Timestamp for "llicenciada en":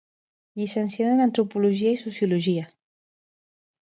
0.59-1.21